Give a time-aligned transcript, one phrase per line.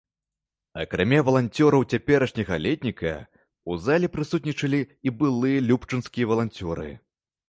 [0.83, 3.11] Акрамя валанцёраў цяперашняга летніка,
[3.73, 6.87] у залі прысутнічалі і былыя любчанскія валанцёры.